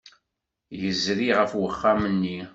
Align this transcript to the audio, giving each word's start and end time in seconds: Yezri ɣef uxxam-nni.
Yezri 0.79 1.29
ɣef 1.39 1.51
uxxam-nni. 1.67 2.39